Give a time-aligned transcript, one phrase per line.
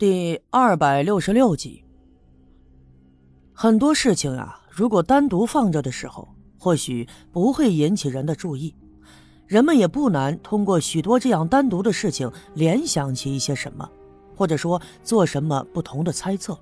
[0.00, 1.84] 第二百六十六集。
[3.52, 6.26] 很多事情啊，如果单独放着的时候，
[6.58, 8.74] 或许不会引起人的注意，
[9.46, 13.86] 人们也不难通过许多这样单独的事情联想起一些什么，
[14.34, 16.58] 或者说做什么不同的猜测。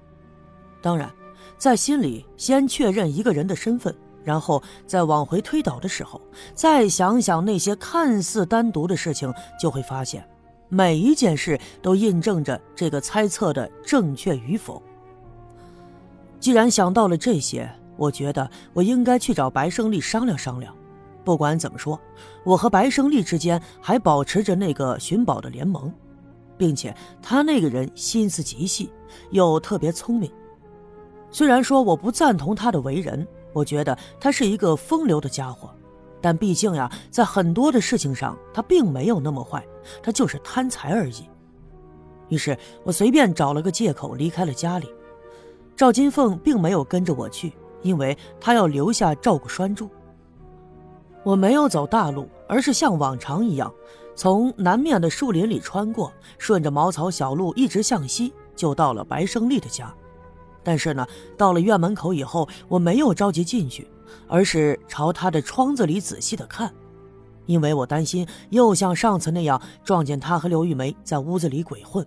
[0.83, 1.09] 当然，
[1.57, 3.95] 在心里先确认一个人的身份，
[4.25, 6.21] 然后再往回推导的时候，
[6.57, 9.33] 再想想那些看似单独的事情，
[9.63, 10.29] 就会发现。
[10.69, 14.83] 每一件事都印证着这个猜测的正确与否。
[16.39, 20.75] 既然想到了这些，我觉得我应该去找白胜利商量商量。
[21.25, 21.99] 不管怎么说，
[22.45, 25.93] 我和白胜利之间还保持着那个寻宝的联盟，
[26.57, 28.91] 并且他那个人心思极细，
[29.31, 30.31] 又特别聪明。
[31.31, 35.71] 虽然说我不赞同他的为人，我觉得他是一个风流的家伙。
[36.21, 39.65] 但毕竟呀，在很多的事情上，他并没有那么坏，
[40.03, 41.29] 他就是贪财而已。
[42.29, 44.89] 于是我随便找了个借口离开了家里。
[45.77, 47.53] 赵金凤并没有跟着我去，
[47.83, 49.89] 因为她要留下照顾栓柱。
[51.23, 53.73] 我没有走大路，而是像往常一样，
[54.17, 59.95] 从南面的树林里穿过，顺着茅草小路一直向西，就到了白胜利的家。
[60.65, 63.89] 但是呢，到了院门口以后，我没有着急进去。
[64.27, 66.73] 而是朝他的窗子里仔细的看，
[67.47, 72.07] 因为我担心又像上次那样撞见他和刘玉梅在屋子里鬼混。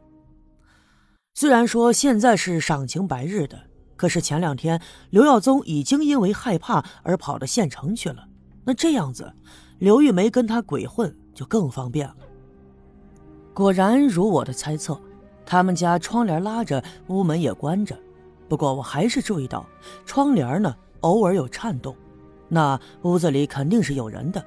[1.34, 3.58] 虽然说现在是赏晴白日的，
[3.96, 8.28] 可是前两天刘耀宗已经因为害怕而跑到县城去了，
[8.66, 9.32] 那这样子，
[9.80, 12.16] 刘玉梅跟他鬼混就更方便了。
[13.54, 15.00] 果然如我的猜测，
[15.46, 17.98] 他们家窗帘拉着，屋门也关着，
[18.48, 19.66] 不过我还是注意到
[20.06, 20.76] 窗帘呢。
[21.02, 21.96] 偶尔有颤动，
[22.48, 24.44] 那屋子里肯定是有人的。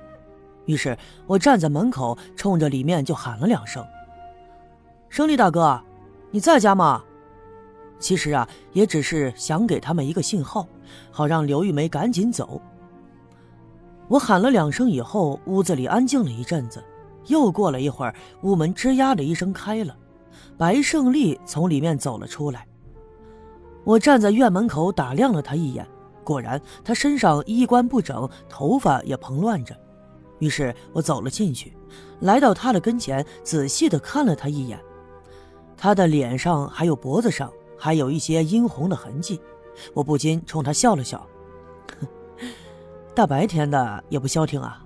[0.67, 0.97] 于是
[1.27, 3.85] 我站在门口，冲着里面就喊了两声
[5.09, 5.81] ：“胜利大哥，
[6.31, 7.05] 你在家吗？”
[8.01, 10.67] 其实啊，也只是想给他们一个信号，
[11.11, 12.61] 好让刘玉梅赶紧走。
[14.09, 16.83] 我喊了两声以后，屋子里安静了一阵子。
[17.27, 19.97] 又过了一会儿，屋门吱呀的一声开了，
[20.59, 22.67] 白胜利从里面走了出来。
[23.85, 25.87] 我站在院门口打量了他一眼。
[26.25, 29.79] 果然，他身上衣冠不整，头发也蓬乱着。
[30.41, 31.77] 于是我走了进去，
[32.21, 34.81] 来到他的跟前，仔细的看了他一眼。
[35.77, 39.41] 他的脸上还有脖子上还有一些殷红的痕迹，
[39.93, 41.25] 我不禁冲他笑了笑
[43.15, 44.85] ：“大白天的也不消停啊。”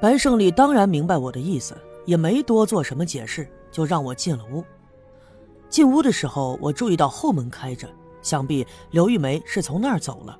[0.00, 4.64] 白胜利当然明白我的意思，也没多做什么解释，就让我进了屋。
[5.68, 7.88] 进屋的时候，我注意到后门开着。
[8.28, 10.38] 想必刘玉梅是从那儿走了，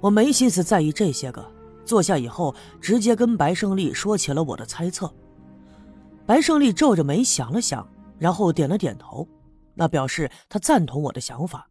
[0.00, 1.48] 我没心思在意这些个。
[1.84, 5.12] 坐下以后，直接跟白胜利说起了我的猜测。
[6.26, 7.86] 白胜利皱着眉想了想，
[8.18, 9.28] 然后点了点头，
[9.74, 11.68] 那表示他赞同我的想法。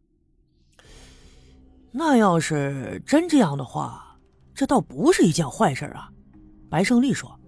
[1.90, 4.16] 那要是真这样的话，
[4.54, 6.10] 这倒不是一件坏事啊。
[6.70, 7.38] 白胜利说。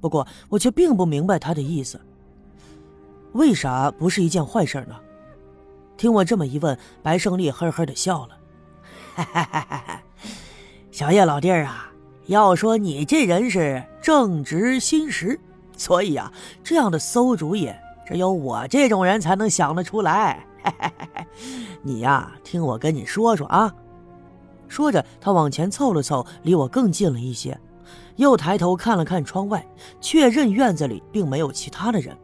[0.00, 2.00] 不过我却并不明白他的意思。
[3.32, 4.94] 为啥不是一件坏事呢？
[5.98, 8.38] 听我这么一问，白胜利呵呵的笑了。
[10.92, 11.90] 小叶老弟儿啊，
[12.26, 15.38] 要说你这人是正直心实，
[15.76, 16.32] 所以啊，
[16.62, 17.70] 这样的馊主意
[18.06, 20.46] 只有我这种人才能想得出来。
[21.82, 23.74] 你呀，听我跟你说说啊。
[24.68, 27.58] 说着，他往前凑了凑，离我更近了一些，
[28.16, 29.66] 又抬头看了看窗外，
[30.00, 32.16] 确认院子里并没有其他的人。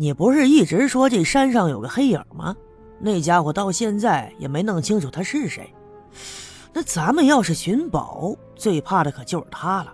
[0.00, 2.54] 你不是一直说这山上有个黑影吗？
[3.00, 5.74] 那家伙到现在也没弄清楚他是谁。
[6.72, 9.92] 那咱们要是寻宝，最怕的可就是他了，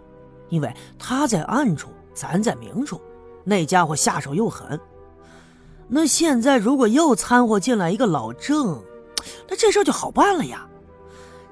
[0.50, 3.00] 因为他在暗处，咱在明处。
[3.44, 4.78] 那家伙下手又狠。
[5.88, 8.82] 那现在如果又掺和进来一个老郑，
[9.48, 10.66] 那这事就好办了呀。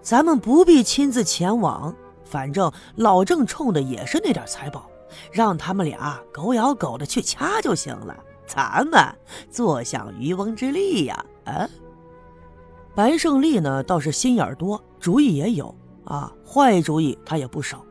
[0.03, 4.91] 咱们不必亲自前往，反正老郑冲的也是那点财宝，
[5.31, 8.15] 让他们俩狗咬狗的去掐就行了。
[8.55, 9.03] 咱们
[9.51, 11.25] 坐享渔翁之利呀！
[11.47, 11.67] 啊，
[12.95, 17.83] 白胜利呢倒是心眼多，主意也有啊，坏主意他也不少。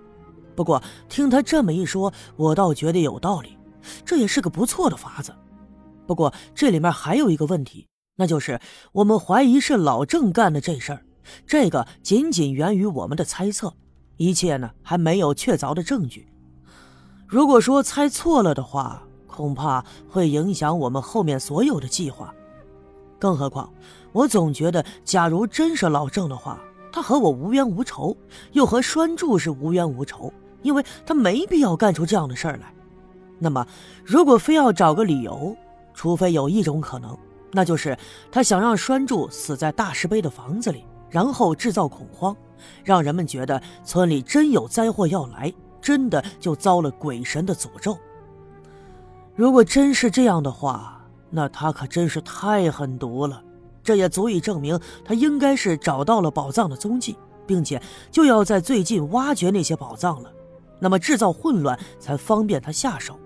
[0.55, 0.79] 不过
[1.09, 3.57] 听他这么一说，我倒觉得有道理，
[4.05, 5.33] 这也是个不错的法子。
[6.05, 7.87] 不过这里面还有一个问题，
[8.17, 8.59] 那就是
[8.91, 11.03] 我们怀疑是老郑干的这事儿，
[11.47, 13.73] 这个仅仅源于我们的猜测，
[14.17, 16.27] 一切呢还没有确凿的证据。
[17.27, 19.01] 如果说猜错了的话，
[19.41, 22.31] 恐怕会影响我们后面所有的计划，
[23.17, 23.67] 更何况，
[24.11, 26.61] 我总觉得，假如真是老郑的话，
[26.93, 28.15] 他和我无冤无仇，
[28.51, 32.71] 又和栓柱是无冤无仇，因为他没必要干出这样的事儿来。
[33.39, 33.65] 那么，
[34.05, 35.57] 如果非要找个理由，
[35.95, 37.17] 除非有一种可能，
[37.51, 37.97] 那就是
[38.31, 42.37] 他想让栓柱死在大石碑的房子里，然后制造恐慌，
[42.83, 45.51] 让人们觉得村里真有灾祸要来，
[45.81, 47.97] 真的就遭了鬼神的诅咒。
[49.35, 53.41] 如果真是这样的话，那他可真是太狠毒了。
[53.83, 57.17] 这也足以证明他应该是找到了宝藏的踪迹，
[57.47, 57.81] 并且
[58.11, 60.31] 就要在最近挖掘那些宝藏了。
[60.79, 63.17] 那么制造混乱才方便他下手。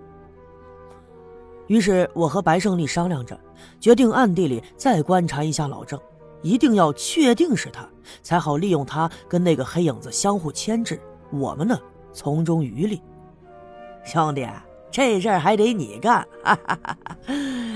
[1.68, 3.38] 于是我和白胜利商量着，
[3.80, 6.00] 决定暗地里再观察一下老郑，
[6.42, 7.90] 一定要确定是他，
[8.22, 11.02] 才好利用他跟那个黑影子相互牵制，
[11.32, 11.78] 我们呢
[12.14, 13.02] 从中渔利。
[14.04, 14.48] 兄弟。
[14.96, 17.18] 这事儿还得你干，哈哈哈哈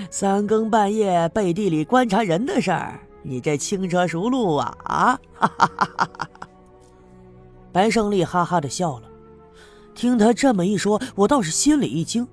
[0.10, 5.19] 三更半夜背地里观察人的事儿，你这轻车熟路啊啊！
[5.33, 6.30] 哈哈哈哈哈！
[7.74, 9.10] 白胜利哈哈的笑了。
[9.94, 12.25] 听他这么一说，我倒是心里一惊。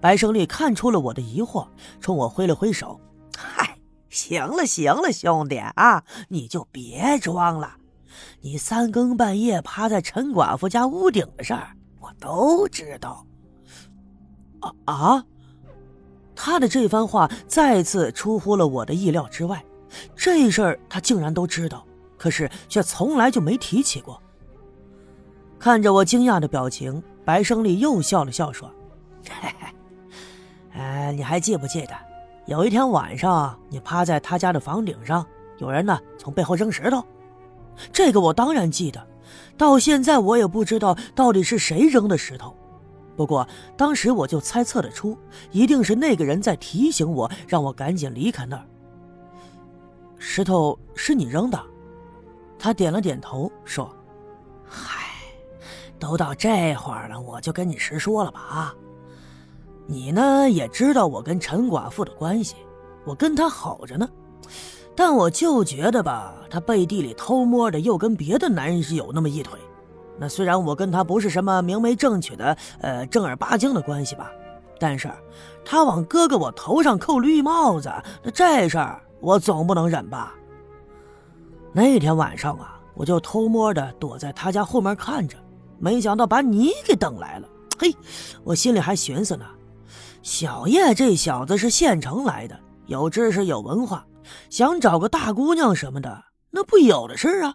[0.00, 1.68] 白胜利看出了我的疑惑，
[2.00, 3.00] 冲我挥了挥手
[3.38, 3.78] ：“嗨，
[4.08, 7.76] 行了行了，兄弟啊，你就别装了。
[8.40, 13.24] 你三更半夜趴在陈寡妇家屋顶的事儿，我都知道。”
[14.62, 15.24] 啊啊！
[16.34, 19.62] 他的这番话再次出乎了我的意料之外，
[20.16, 21.84] 这事儿他竟然都知道，
[22.16, 24.20] 可是却从来就没提起过。
[25.58, 28.68] 看着我惊讶的表情，白胜利又笑了笑说
[29.28, 29.68] ：“嘿嘿，
[30.72, 31.94] 哎，你还记不记得，
[32.46, 35.24] 有一天晚上你趴在他家的房顶上，
[35.58, 37.04] 有人呢从背后扔石头？
[37.92, 39.06] 这个我当然记得，
[39.56, 42.56] 到现在我也不知道到底是谁扔的石头。”
[43.16, 45.16] 不过当时我就猜测得出，
[45.50, 48.64] 一定是那个人在提醒我，让我赶紧离开那儿。
[50.18, 51.60] 石头是你扔的？
[52.58, 53.90] 他点了点头，说
[54.64, 55.00] ：“嗨，
[55.98, 58.74] 都到这会儿了，我就跟你实说了吧啊！
[59.86, 62.54] 你呢也知道我跟陈寡妇的关系，
[63.04, 64.08] 我跟她好着呢，
[64.94, 69.58] 但我就觉得吧，她背地里偷摸的又跟别的男人是有那么一腿。”
[70.18, 74.30] 那虽然我跟他不是什么明媒正娶的，呃，正儿八经的关系吧，
[74.78, 75.10] 但是，
[75.64, 77.90] 他往哥哥我头上扣绿帽子，
[78.22, 80.34] 那这事儿我总不能忍吧？
[81.72, 85.36] 那天晚上啊，我就偷摸的躲在他家后面看着，
[85.78, 87.48] 没想到把你给等来了。
[87.78, 87.92] 嘿，
[88.44, 89.44] 我心里还寻思呢，
[90.22, 94.06] 小叶这小子是县城来的，有知识有文化，
[94.50, 97.54] 想找个大姑娘什么的，那不有的是啊。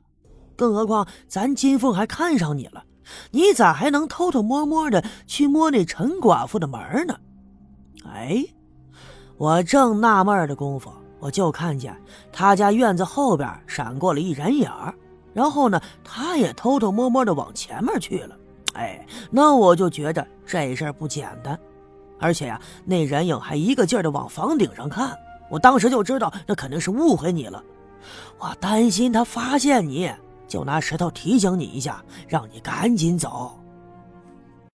[0.57, 2.83] 更何况咱金凤还看上你了，
[3.31, 7.15] 你咋还能偷偷摸摸的去摸那陈寡妇的门呢？
[8.06, 8.44] 哎，
[9.38, 11.95] 我正纳闷的功夫，我就看见
[12.31, 14.69] 他家院子后边闪过了一人影
[15.33, 18.36] 然后呢，他也偷偷摸摸的往前面去了。
[18.74, 21.60] 哎，那我就觉着这事儿不简单，
[22.19, 25.15] 而且呀，那人影还一个劲儿的往房顶上看，
[25.50, 27.63] 我当时就知道那肯定是误会你了，
[28.39, 30.12] 我担心他发现你。
[30.48, 33.58] 就拿石头提醒你一下，让你赶紧走。